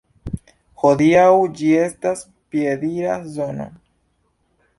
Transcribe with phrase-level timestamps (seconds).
[0.83, 1.27] Hodiaŭ
[1.59, 3.71] ĝi estas piedira zono.